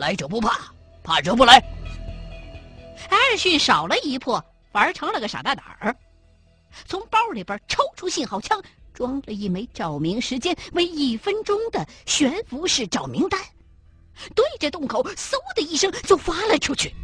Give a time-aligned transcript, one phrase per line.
[0.00, 0.58] 来者不怕，
[1.04, 1.62] 怕者不来。
[3.10, 4.40] 艾尔逊少了一步，
[4.72, 5.94] 玩成了个傻大胆儿，
[6.86, 8.58] 从包里边抽出信号枪，
[8.94, 13.38] 装了一枚照明时间为一分钟的悬浮式照明弹，
[14.34, 16.94] 对着洞口嗖的一声就发了出去，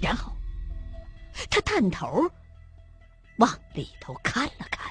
[0.00, 0.32] 然后
[1.50, 2.26] 他探头
[3.36, 4.90] 往里头看了看，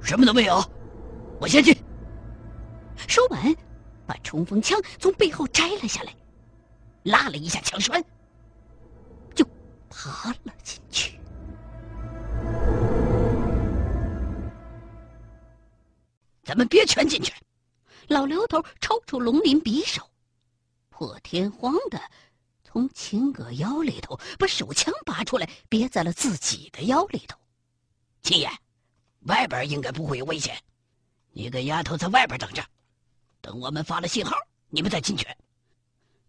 [0.00, 0.64] 什么都没有，
[1.40, 1.76] 我先进。
[3.08, 3.54] 说完，
[4.06, 6.14] 把冲锋枪从背后摘了下来，
[7.04, 8.02] 拉了一下枪栓，
[9.34, 9.46] 就
[9.90, 11.20] 爬了进去。
[16.42, 17.32] 咱们别全进去。
[18.08, 20.08] 老刘头抽出龙鳞匕首，
[20.90, 22.00] 破天荒的
[22.62, 27.36] 从秦葛腰里头把手枪拔出来，别在了自己的腰里头。
[28.22, 28.48] 秦爷，
[29.22, 30.56] 外边应该不会有危险，
[31.36, 32.64] 你跟丫头在外边等着，
[33.42, 34.34] 等我们发了信号，
[34.70, 35.28] 你们再进去。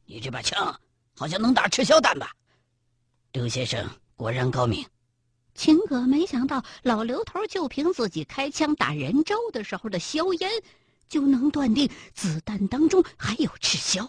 [0.04, 0.78] 你这把枪
[1.16, 2.30] 好像能打赤霄弹吧？
[3.31, 4.86] 刘先生果然高明。
[5.56, 10.52] 秦可没想到老刘头就凭自己开枪打人咒的时候的硝烟，
[11.08, 14.06] 就能断定子弹当中还有赤霄。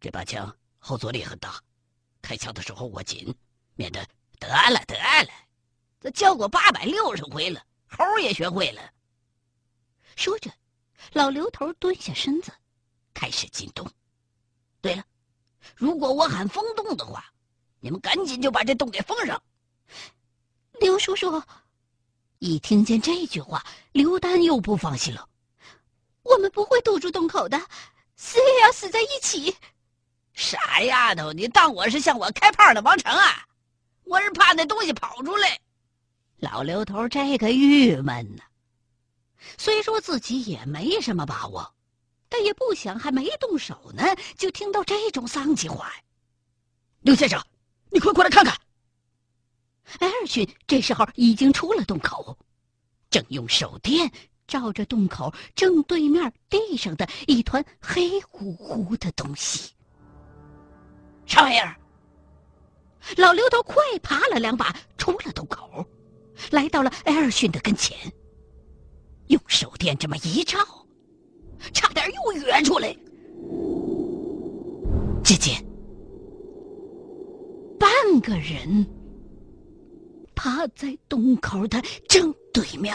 [0.00, 1.60] 这把枪后坐力很大，
[2.22, 3.36] 开枪的时候握紧，
[3.74, 4.02] 免得
[4.38, 5.30] 得了得了。
[6.00, 8.80] 这教过八百六十回了，猴也学会了。
[10.16, 10.50] 说着，
[11.12, 12.50] 老刘头蹲下身子，
[13.14, 13.88] 开始进洞。
[14.80, 15.04] 对了，
[15.76, 17.24] 如果我喊封洞的话，
[17.80, 19.40] 你们赶紧就把这洞给封上。
[20.80, 21.40] 刘叔叔，
[22.38, 25.28] 一听见这句话，刘丹又不放心了。
[26.22, 27.60] 我们不会堵住洞口的，
[28.16, 29.54] 死也要死在一起。
[30.32, 33.46] 傻丫头，你当我是向我开炮的王成啊？
[34.04, 35.60] 我是怕那东西跑出来。
[36.38, 38.42] 老刘头这个郁闷呢。
[39.58, 41.74] 虽说自己也没什么把握，
[42.28, 44.02] 但也不想还没动手呢，
[44.36, 45.92] 就听到这种丧气话。
[47.00, 47.40] 刘先生，
[47.90, 48.56] 你快过来看看。
[50.00, 52.36] 艾尔逊这时候已经出了洞口，
[53.08, 54.10] 正用手电
[54.48, 59.72] 照着洞口正对面地上的一团黑乎乎的东西。
[61.24, 61.76] 啥玩意儿？
[63.16, 65.86] 老刘头快爬了两把，出了洞口，
[66.50, 67.96] 来到了艾尔逊的跟前，
[69.28, 70.58] 用手电这么一照，
[71.72, 72.96] 差点又约出来。
[75.24, 75.64] 只见
[77.78, 78.86] 半个人。
[80.38, 82.94] 趴在洞口的正对面，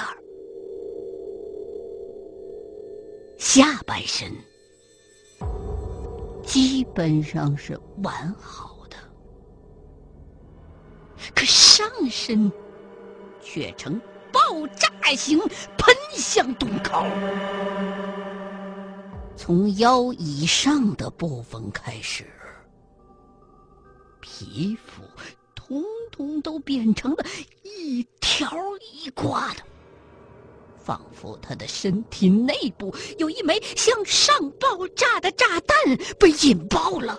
[3.35, 4.31] 下半身
[6.43, 8.95] 基本上是完好的，
[11.33, 12.49] 可上身
[13.41, 13.99] 却呈
[14.51, 15.39] 爆炸型
[15.77, 17.05] 喷向洞口，
[19.37, 22.25] 从腰以上的部分开始，
[24.19, 25.03] 皮肤。
[25.55, 25.81] 通
[26.11, 27.23] 通都变成了
[27.63, 28.51] 一条
[28.93, 29.61] 一挂的，
[30.77, 35.77] 仿佛他的身体内部有一枚向上爆炸的炸弹
[36.19, 37.17] 被引爆了。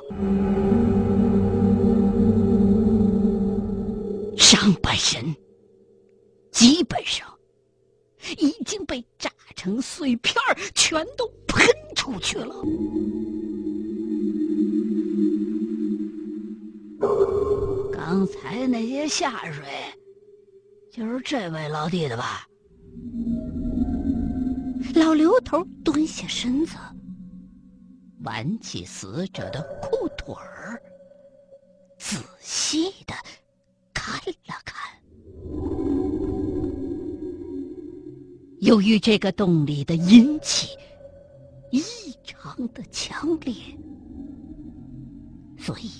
[4.36, 5.34] 上半身
[6.52, 7.26] 基本上
[8.38, 10.34] 已经被炸成碎片
[10.74, 12.54] 全都喷出去了。
[17.92, 19.64] 刚才那些下水，
[20.92, 22.46] 就是这位老弟的吧？
[24.94, 26.76] 老刘头蹲下身子，
[28.24, 30.80] 挽起死者的裤腿儿，
[31.98, 33.14] 仔细的
[33.94, 34.76] 看了看。
[38.62, 40.68] 由于这个洞里的阴气
[41.72, 41.82] 异
[42.22, 43.54] 常的强烈，
[45.58, 45.90] 所以。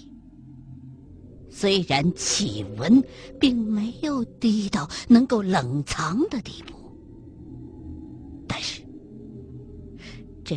[1.55, 3.05] 虽然气温
[3.39, 6.75] 并没有低到能够冷藏的地步，
[8.49, 8.83] 但是
[10.43, 10.57] 这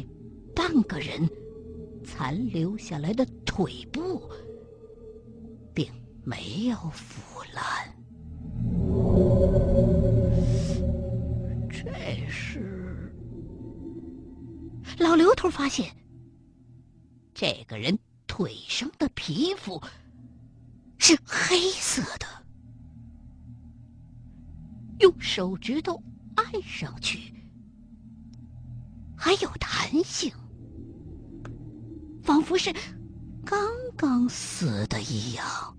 [0.56, 1.30] 半个人
[2.04, 4.22] 残留下来的腿部
[5.74, 5.86] 并
[6.24, 7.35] 没有腐
[14.98, 15.96] 老刘头发现，
[17.34, 17.98] 这个人
[18.28, 19.82] 腿上的皮肤。
[20.98, 22.26] 是黑色的，
[25.00, 26.02] 用手指头
[26.36, 27.34] 按上去，
[29.16, 30.34] 还有弹性，
[32.24, 32.74] 仿佛是
[33.46, 35.78] 刚刚死的一样。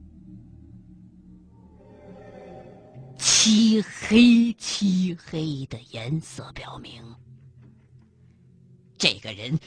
[3.18, 7.02] 漆黑漆黑的颜色表明，
[8.98, 9.58] 这个人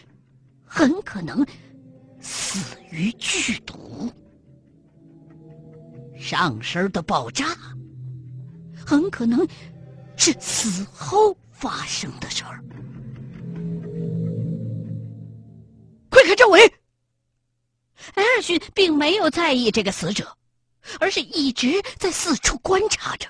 [0.63, 1.45] 很可能
[2.19, 4.11] 死于剧毒。
[6.17, 7.55] 上身的爆炸
[8.75, 9.47] 很可能
[10.17, 12.63] 是死后发生的事儿。
[16.09, 16.59] 快看周围！
[18.15, 20.35] 艾尔逊并没有在意这个死者，
[20.99, 23.27] 而是一直在四处观察着。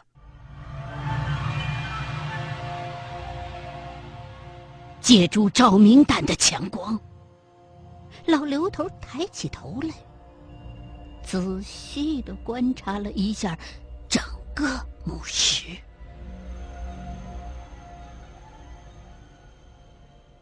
[5.10, 6.96] 借助照明弹的强光，
[8.28, 9.92] 老刘头抬起头来，
[11.24, 13.58] 仔细的观察了一下
[14.08, 14.24] 整
[14.54, 14.68] 个
[15.04, 15.76] 墓室。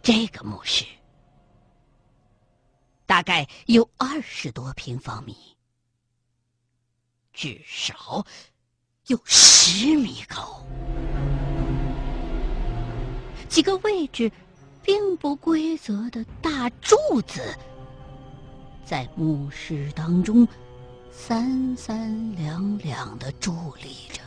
[0.04, 0.84] 这个墓室
[3.06, 5.34] 大概有二十多平方米，
[7.32, 8.22] 至少
[9.06, 10.62] 有十米高，
[13.48, 14.30] 几个位置。
[14.88, 16.96] 并不规则的大柱
[17.28, 17.42] 子，
[18.86, 20.48] 在墓室当中
[21.12, 24.22] 三三两两的伫立着，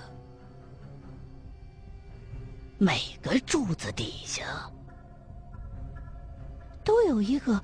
[2.77, 4.71] 每个柱子底下
[6.85, 7.59] 都有一个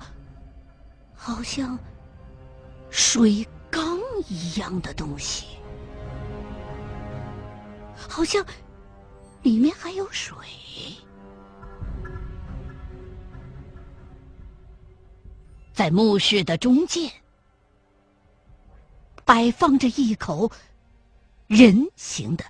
[1.13, 1.77] 好像
[2.89, 5.45] 水缸一样的东西，
[7.95, 8.43] 好像
[9.43, 10.35] 里面还有水。
[15.77, 17.11] 在墓室的中间，
[19.23, 20.51] 摆放着一口
[21.45, 22.43] 人形的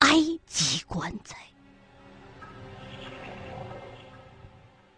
[0.00, 1.36] 埃及棺材。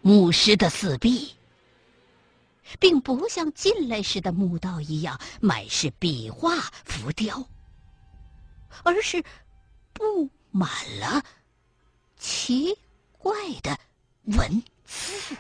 [0.01, 1.37] 墓室的四壁，
[2.81, 6.57] 并不像进来时的墓道一样满是壁画
[6.87, 7.47] 浮雕，
[8.85, 9.23] 而是
[9.93, 11.23] 布满了
[12.17, 12.79] 奇
[13.19, 13.79] 怪的
[14.23, 15.37] 文字。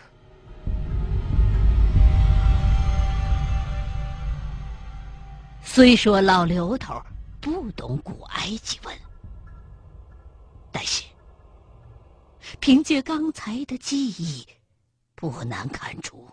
[5.66, 7.02] 虽说老刘头
[7.40, 8.96] 不懂古埃及文，
[10.70, 11.02] 但是
[12.60, 14.46] 凭借刚才的记忆，
[15.16, 16.30] 不难看出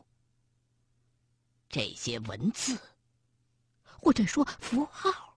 [1.70, 2.78] 这些文字
[3.84, 5.36] 或者说符号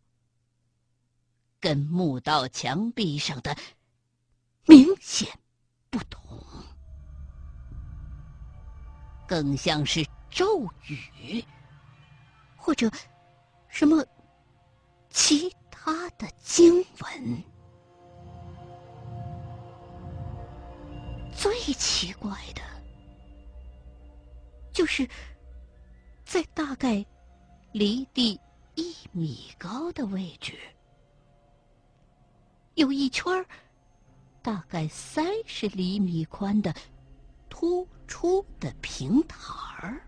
[1.58, 3.56] 跟墓道墙壁上的
[4.66, 5.26] 明显
[5.88, 6.20] 不同，
[9.26, 11.42] 更像是咒语
[12.54, 12.90] 或者。
[13.74, 14.06] 什么
[15.10, 17.42] 其他的经文？
[21.32, 22.62] 最奇怪的，
[24.72, 25.08] 就是
[26.24, 27.04] 在大概
[27.72, 28.40] 离地
[28.76, 30.56] 一米高的位置，
[32.74, 33.44] 有一圈
[34.40, 36.72] 大概三十厘米宽的
[37.50, 39.36] 突出的平台
[39.82, 40.00] 儿。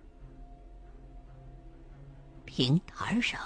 [2.56, 3.38] 平台上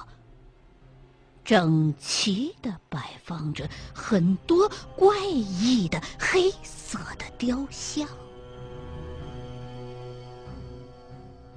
[1.45, 8.09] 整齐的摆放着很多怪异的黑色的雕像，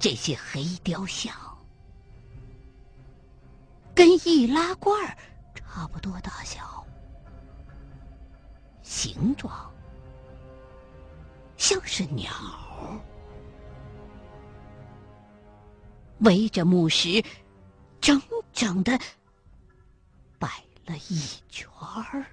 [0.00, 1.32] 这些黑雕像
[3.94, 5.16] 跟易拉罐
[5.54, 6.84] 差不多大小，
[8.82, 9.72] 形状
[11.56, 12.32] 像是鸟。
[16.18, 17.22] 围着墓石。
[18.04, 18.20] 整
[18.52, 19.00] 整的
[20.38, 21.18] 摆了一
[21.48, 22.26] 圈儿，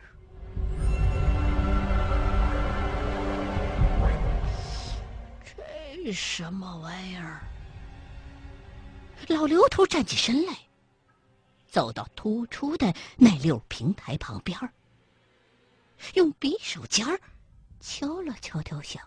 [5.45, 7.39] 这什么玩意儿？
[9.29, 10.57] 老刘头站起身来，
[11.69, 14.59] 走到突出的那溜平台旁边
[16.15, 17.17] 用匕首尖儿
[17.79, 19.01] 敲了敲雕像，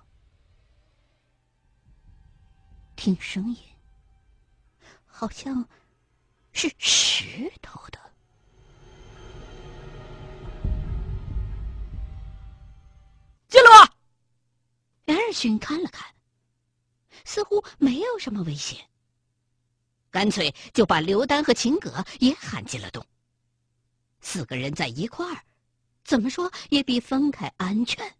[2.96, 3.58] 听声音，
[5.04, 5.68] 好像。
[6.54, 7.98] 是石头的，
[13.48, 13.94] 进来吧。
[15.06, 16.06] 艾尔逊看了看，
[17.24, 18.78] 似乎没有什么危险，
[20.10, 23.04] 干脆就把刘丹和秦葛也喊进了洞。
[24.20, 25.44] 四个人在一块儿，
[26.04, 28.16] 怎么说也比分开安全。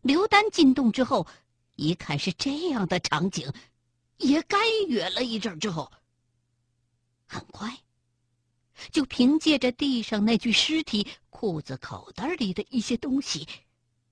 [0.00, 1.26] 刘丹进洞之后，
[1.74, 3.52] 一看是这样的场景，
[4.18, 5.90] 也干哕了一阵之后。
[7.26, 7.76] 很快，
[8.90, 13.46] 就凭借着地上那具尸体裤子口袋里的一些东西，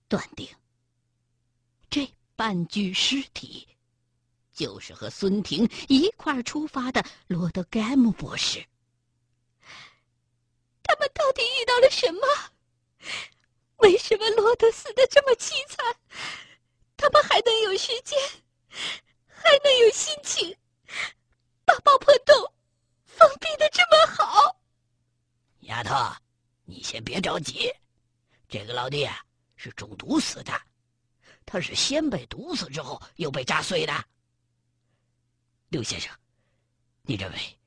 [0.09, 0.49] 断定
[1.91, 3.69] 这半具尸体
[4.53, 8.65] 就是和孙婷一块出发的罗德盖姆博士。
[10.83, 12.21] 他们到底遇到了什么？
[13.77, 15.85] 为什么罗德死的这么凄惨？
[16.97, 18.19] 他们还能有时间，
[19.27, 20.57] 还能有心情，
[21.65, 22.53] 把爆破洞
[23.19, 24.57] 封闭的这么好？
[25.61, 25.95] 丫头，
[26.65, 27.71] 你先别着急，
[28.49, 29.25] 这个老弟啊
[29.57, 30.53] 是中毒死的，
[31.45, 33.93] 他是先被毒死之后又被炸碎的。
[35.69, 36.15] 刘先生，
[37.03, 37.59] 你认为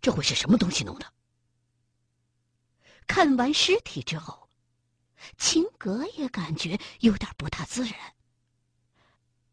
[0.00, 1.12] 这会是什么东西弄的？
[3.06, 4.48] 看完尸体之后，
[5.38, 7.94] 秦格也感觉有点不大自然。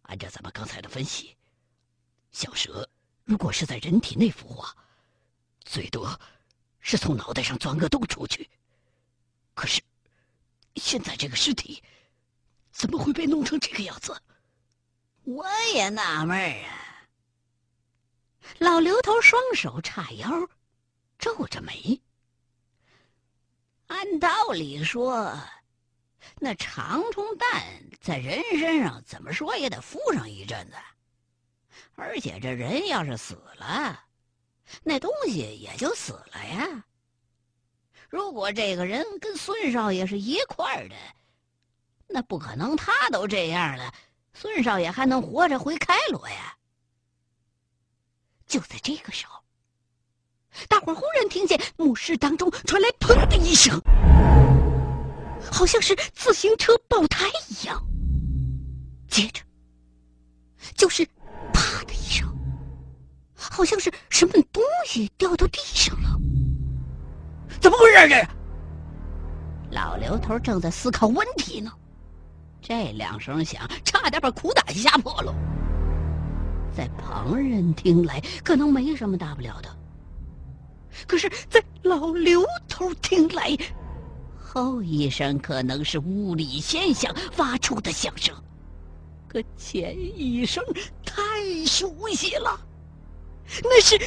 [0.03, 1.35] 按照咱们刚才的分析，
[2.31, 2.87] 小蛇
[3.23, 4.75] 如果是在人体内孵化，
[5.65, 6.17] 最多
[6.79, 8.49] 是从脑袋上钻个洞出去。
[9.53, 9.81] 可是，
[10.75, 11.83] 现在这个尸体
[12.71, 14.15] 怎么会被弄成这个样子？
[15.23, 17.07] 我也纳闷啊。
[18.59, 20.29] 老刘头双手叉腰，
[21.17, 21.99] 皱着眉。
[23.87, 25.35] 按道理说，
[26.39, 27.63] 那长虫蛋
[27.99, 30.77] 在人身上怎么说也得附上一阵子，
[31.95, 34.04] 而且这人要是死了，
[34.83, 36.85] 那东西也就死了呀。
[38.09, 40.95] 如果这个人跟孙少爷是一块儿的，
[42.07, 43.93] 那不可能他都这样了，
[44.33, 46.55] 孙少爷还能活着回开罗呀？
[48.47, 49.43] 就在这个时候。
[50.69, 53.77] 大伙忽然听见墓室当中传来“砰”的一声，
[55.51, 57.85] 好像是自行车爆胎一样。
[59.09, 59.41] 接着
[60.73, 61.05] 就是“”，
[63.55, 66.19] 好像是什么东西掉到地上了。
[67.61, 68.09] 怎么回事？
[68.09, 68.27] 这
[69.71, 71.71] 老刘头正在思考问题呢，
[72.61, 75.33] 这两声响差点把苦胆吓破了。
[76.75, 79.69] 在旁人听来，可能没什么大不了的。
[81.07, 83.57] 可是，在老刘头听来，
[84.37, 88.35] 后一声可能是物理现象发出的响声，
[89.29, 90.61] 可前一声
[91.05, 92.59] 太熟悉了，
[93.63, 93.97] 那是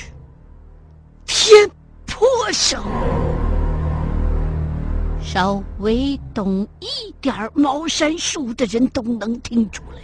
[1.27, 1.71] 天
[2.07, 2.83] 破声。
[5.21, 10.01] 稍微懂一点茅山术的人都能听出来，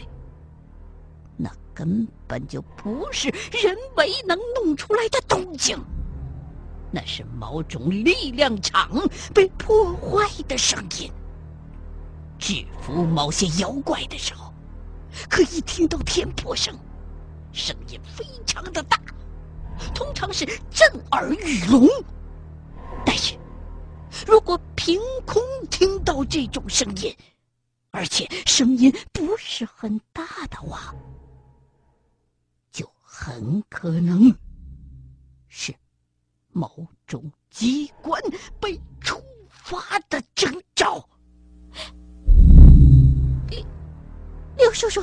[1.36, 5.78] 那根本就不是人为能弄出来的动静。
[6.90, 8.88] 那是某种力量场
[9.32, 11.10] 被破坏的声音。
[12.38, 14.52] 制服某些妖怪的时候，
[15.28, 16.78] 可以听到天破声，
[17.52, 19.00] 声音非常的大，
[19.94, 21.88] 通常是震耳欲聋。
[23.04, 23.36] 但是，
[24.26, 27.16] 如果凭空听到这种声音，
[27.90, 30.94] 而且声音不是很大的话，
[32.72, 34.34] 就很可能
[35.48, 35.74] 是。
[36.56, 38.22] 某种机关
[38.60, 41.04] 被触发的征兆。
[44.56, 45.02] 刘叔叔，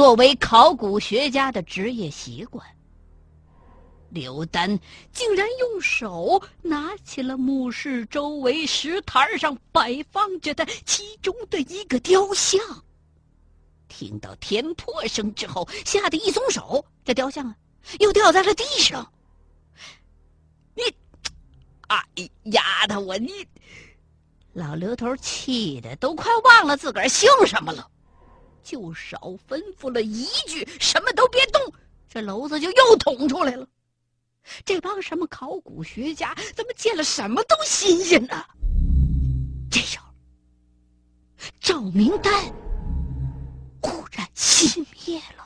[0.00, 2.66] 作为考古学家的职业习惯，
[4.08, 4.80] 刘丹
[5.12, 12.58] 竟然用手拿起了墓室周围石台上摆放着的其中的一个雕像。
[13.88, 17.54] 听到天破声之后，吓得一松手，这雕像啊，
[17.98, 19.12] 又掉在了地上。
[20.74, 20.82] 你，
[21.88, 22.02] 哎，
[22.44, 23.46] 丫头我你，
[24.54, 27.86] 老刘头气的都快忘了自个儿姓什么了，
[28.70, 31.60] 就少吩咐了一句“什么都别动”，
[32.08, 33.66] 这篓子就又捅出来了。
[34.64, 38.44] 这帮什么考古学家怎么见了什么都新鲜呢？
[39.68, 40.04] 这时候，
[41.58, 42.32] 照明弹。
[43.82, 45.44] 忽然熄灭了，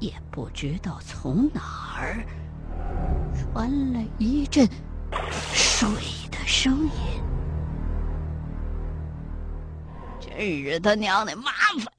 [0.00, 2.24] 也不知道从哪儿
[3.34, 4.66] 传来一阵
[5.52, 5.86] 水
[6.30, 7.27] 的声音。
[10.44, 11.92] 日他娘的麻烦！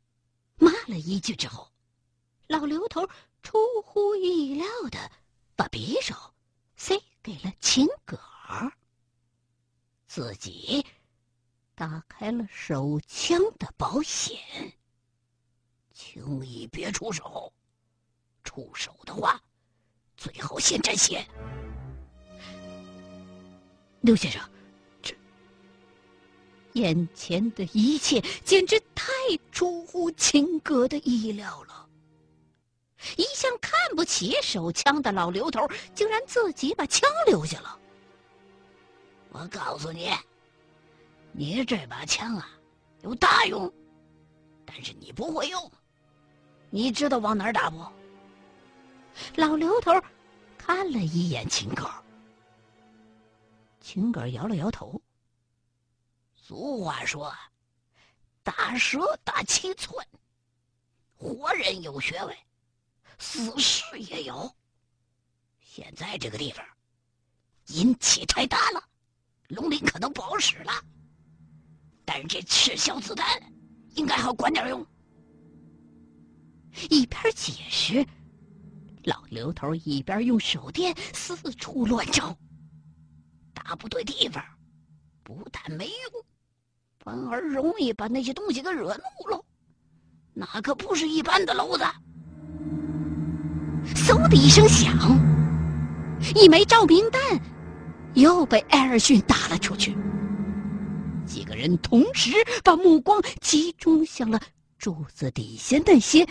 [0.57, 1.71] 骂了一句之后，
[2.47, 3.07] 老刘头
[3.41, 5.11] 出乎意料的
[5.55, 6.15] 把匕首
[6.75, 8.17] 塞给了秦葛
[8.47, 8.71] 儿，
[10.07, 10.85] 自己。
[11.75, 14.37] 打开了手枪的保险，
[15.93, 17.53] 轻易别出手，
[18.43, 19.41] 出手的话，
[20.17, 21.25] 最好先沾血。
[24.01, 24.41] 刘先生，
[26.73, 29.11] 眼前的一切简直太
[29.51, 31.87] 出乎秦哥的意料了。
[33.15, 37.79] 一向看不起手枪的老刘头，竟然自己把枪留下了。
[39.29, 40.11] 我告诉你。
[41.31, 42.49] 你这把枪啊，
[43.03, 43.71] 有大用，
[44.65, 45.71] 但是你不会用。
[46.71, 47.77] 你知道往哪儿打不？
[49.35, 49.91] 老刘头
[50.57, 51.87] 看了一眼秦哥，
[53.79, 54.99] 秦哥摇了摇头，
[56.49, 57.31] 俗话说
[58.41, 60.03] ：“打蛇打七寸。”
[61.13, 62.35] 活人有穴位，
[63.19, 64.51] 死尸也有。
[65.59, 66.65] 现在这个地方
[67.67, 68.83] 阴气太大了，
[69.49, 70.71] 龙鳞可能不好使了。
[72.03, 73.27] 但是这赤小子弹
[73.93, 74.83] 应该好管点用。
[76.89, 78.03] 一边解释，
[79.03, 82.35] 老刘头一边用手电四处乱照。
[83.53, 84.43] 打不对地方，
[85.21, 86.25] 不但没用，
[87.09, 89.43] 反而容易把那些东西给惹怒了。
[90.31, 91.83] 那可不是一般的篓子。
[93.95, 94.95] 嗖的一声响，
[96.35, 97.19] 一枚照明弹
[98.13, 99.97] 又被艾尔逊打了出去。
[101.25, 102.29] 几个人同时
[102.63, 104.39] 把目光集中向了
[104.77, 106.27] 柱子底下那些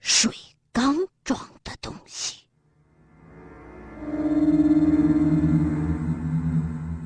[0.00, 0.30] 水
[0.70, 2.42] 缸状的东西。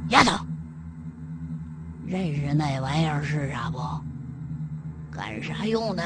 [0.09, 0.45] 丫头，
[2.09, 3.79] 认识那玩意儿是啥不？
[5.15, 6.03] 干啥用的？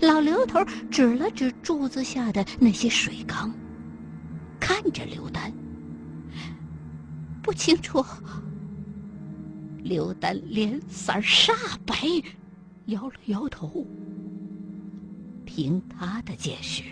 [0.00, 0.58] 老刘头
[0.90, 3.54] 指了指柱子下的那些水缸，
[4.58, 5.52] 看着刘丹，
[7.40, 8.04] 不清楚。
[9.84, 11.52] 刘丹脸色煞
[11.86, 11.94] 白，
[12.86, 13.86] 摇了摇头。
[15.44, 16.82] 凭他的见识，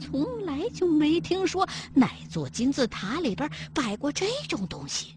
[0.00, 5.14] 从来就没听说哪座金字塔里边摆过这种东西。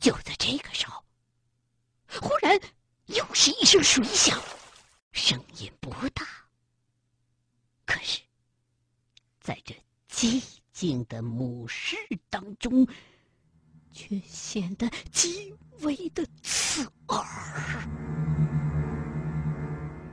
[0.00, 1.04] 就在这个时候，
[2.20, 2.58] 忽然
[3.06, 4.40] 又是一声水响，
[5.12, 6.24] 声音不大，
[7.84, 8.20] 可是，
[9.40, 9.74] 在这
[10.10, 10.42] 寂
[10.72, 11.96] 静的墓室
[12.28, 12.88] 当中。
[13.92, 17.26] 却显得极为的刺耳。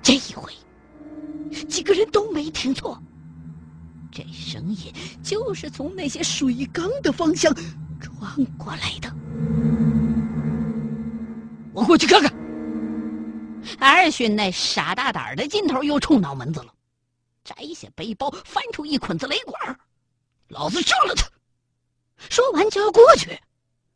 [0.01, 0.51] 这一回，
[1.70, 3.00] 几个人都没听错，
[4.12, 4.91] 这声音
[5.24, 7.53] 就是从那些水缸的方向
[8.01, 9.15] 传过来的。
[11.73, 12.34] 我过去看看。
[13.80, 16.73] 艾尔逊那傻大胆的劲头又冲脑门子了，
[17.43, 19.80] 摘下背包，翻出一捆子雷管，
[20.47, 21.28] 老子炸了他！
[22.30, 23.30] 说完就要过去。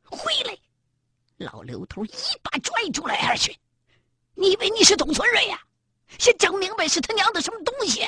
[0.04, 0.58] 回来！
[1.38, 2.12] 老刘头一
[2.43, 3.56] 把拽住了艾尔逊。
[4.36, 5.60] 你以为你是董存瑞呀？
[6.19, 8.06] 先整明白是他娘的什么东西，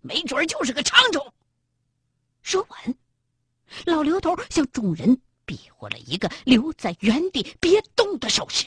[0.00, 1.34] 没准就是个长虫。
[2.42, 2.94] 说完，
[3.84, 8.66] 老刘头向众人比划了一个留在原地别动的手势，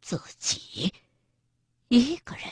[0.00, 0.92] 自己
[1.88, 2.44] 一个人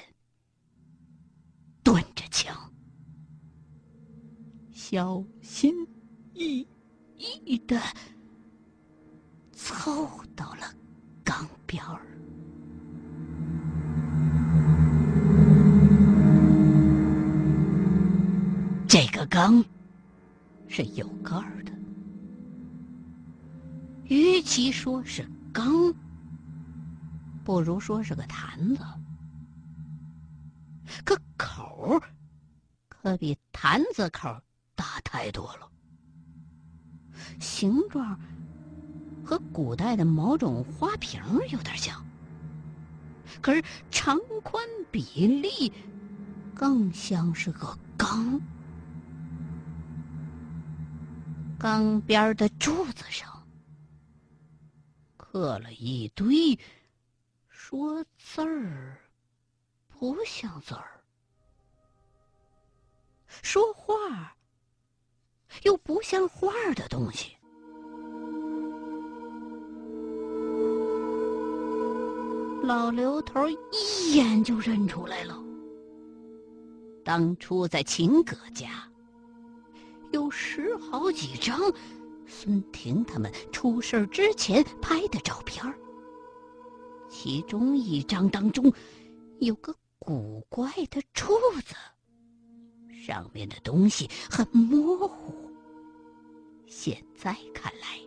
[1.83, 2.73] 端着枪，
[4.73, 5.75] 小心
[6.35, 6.67] 翼
[7.17, 7.81] 翼的。
[9.55, 10.75] 凑到了
[11.23, 12.01] 缸边儿。
[18.89, 19.65] 这个缸
[20.67, 21.73] 是有盖儿的，
[24.13, 25.73] 与其说是缸，
[27.43, 28.85] 不如说是个坛子。
[31.03, 31.99] 可口
[32.91, 34.29] 可比坛子口
[34.75, 35.67] 大太多了，
[37.41, 38.21] 形状。
[39.25, 42.05] 和古代的某种花瓶有点像，
[43.41, 45.73] 可是长宽比例
[46.55, 48.39] 更像是个缸。
[51.57, 53.32] 缸边的柱子上
[55.33, 56.59] 刻了一堆
[57.49, 58.99] 说字儿
[59.89, 61.01] 不像字儿，
[63.43, 64.37] 说话
[65.63, 67.35] 又不像话的东西。
[72.63, 75.43] 老刘头一眼就认出来了。
[77.03, 78.87] 当初在秦葛家，
[80.11, 81.59] 有十好几张
[82.27, 85.63] 孙婷他们出事之前拍的照片
[87.09, 88.73] 其中一张当中
[89.39, 91.33] 有个古怪的柱
[91.67, 91.75] 子，
[93.07, 95.35] 上面的东西很模糊。
[96.67, 98.01] 现在看来，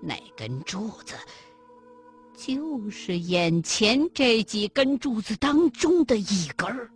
[0.00, 1.14] 那根柱子。
[2.36, 6.90] 就是眼前这几根柱子当中的一根。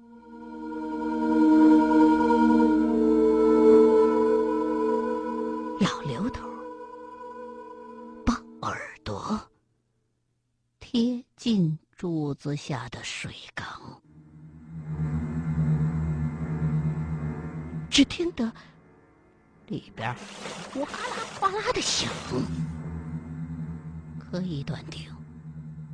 [11.39, 14.03] 进柱子下的水缸，
[17.89, 18.53] 只听得
[19.69, 20.13] 里边
[20.75, 20.89] 哗啦
[21.39, 22.11] 哗啦的响，
[24.19, 25.07] 可以断定。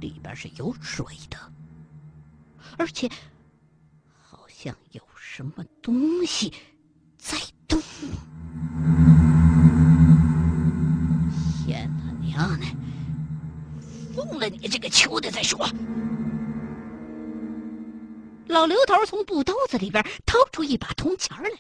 [0.01, 1.39] 里边是有水的，
[2.79, 3.07] 而且
[4.23, 6.53] 好像有什么东西
[7.19, 7.37] 在
[7.69, 7.79] 动。
[14.39, 15.59] 了你这个球的再说。
[18.47, 21.51] 老刘头从布兜子里边掏出一把铜钱来，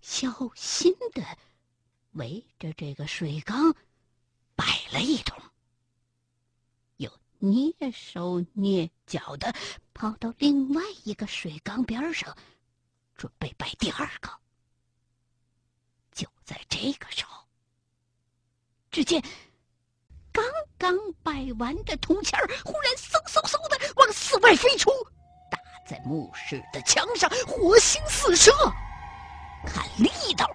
[0.00, 1.24] 小心的
[2.12, 3.74] 围着这个水缸
[4.54, 5.42] 摆了一通，
[6.98, 9.54] 又蹑手蹑脚的
[9.94, 12.36] 跑到另外一个水缸边上，
[13.16, 14.30] 准备摆第二个。
[16.12, 17.46] 就在这个时候，
[18.90, 19.24] 只见
[20.32, 20.44] 刚
[20.78, 24.90] 刚摆完的铜钱忽然嗖嗖嗖的往四外飞出。
[25.50, 28.50] 打在墓室的墙上火星四射，
[29.66, 30.46] 看力道，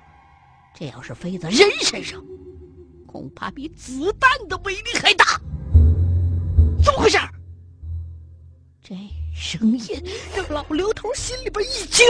[0.76, 2.24] 这要是飞在人身上，
[3.06, 5.40] 恐怕比子弹的威力还大。
[6.84, 7.18] 怎么回事？
[8.82, 8.96] 这
[9.36, 10.04] 声音
[10.36, 12.06] 让老刘头心里边一惊，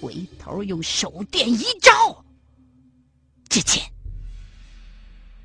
[0.00, 2.24] 回头用手电一照，
[3.48, 3.82] 只见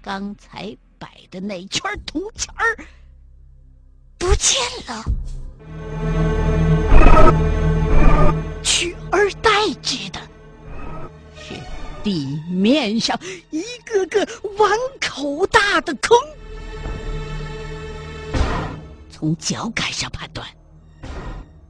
[0.04, 2.86] 刚才摆的那圈铜钱儿
[4.18, 5.02] 不见了。
[8.62, 9.50] 取而代
[9.82, 10.20] 之的
[11.38, 11.54] 是
[12.04, 13.18] 地面上
[13.50, 16.18] 一个个碗口大的坑。
[19.10, 20.46] 从脚感上判断，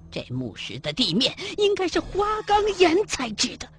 [0.10, 3.70] 这墓室的地面应该是花岗岩材质的。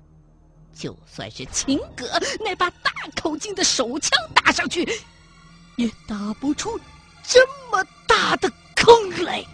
[0.74, 2.06] 就算是秦葛
[2.40, 4.84] 那把大口径的手枪打上去，
[5.76, 6.78] 也打不出
[7.22, 9.44] 这么大的坑来。